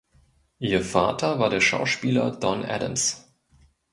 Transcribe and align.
Ihr 0.57 0.81
Vater 0.83 1.37
war 1.37 1.51
der 1.51 1.61
Schauspieler 1.61 2.31
Don 2.31 2.65
Adams. 2.65 3.31